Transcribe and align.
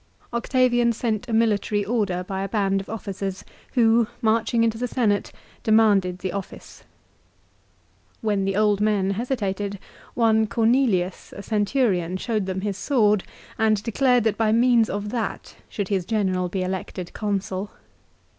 Octavian 0.33 0.91
sent 0.91 1.27
a 1.29 1.33
military 1.33 1.85
order 1.85 2.23
by 2.23 2.41
a 2.41 2.49
band 2.49 2.81
of 2.81 2.89
officers, 2.89 3.45
who, 3.73 4.07
marching 4.19 4.63
into 4.63 4.79
the 4.79 4.87
Senate, 4.87 5.31
demanded 5.61 6.17
the 6.17 6.31
office. 6.31 6.83
When 8.21 8.43
the 8.43 8.55
old 8.55 8.81
men 8.81 9.11
hesitated, 9.11 9.77
one 10.15 10.47
Cornelius 10.47 11.35
a 11.37 11.43
Centurion 11.43 12.17
showed 12.17 12.47
them 12.47 12.61
his 12.61 12.77
sword 12.77 13.23
and 13.59 13.83
declared 13.83 14.23
that 14.23 14.39
by 14.39 14.51
means 14.51 14.89
of 14.89 15.09
that 15.09 15.57
should 15.69 15.89
his 15.89 16.03
general 16.03 16.49
be 16.49 16.63
elected 16.63 17.13
Consul. 17.13 17.69